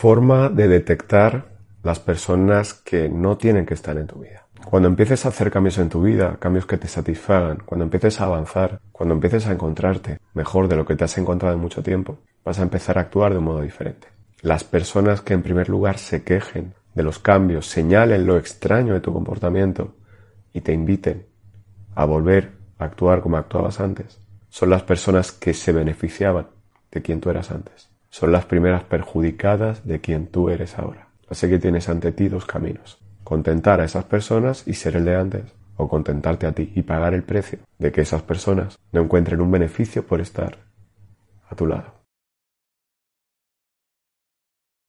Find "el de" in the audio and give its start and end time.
34.96-35.16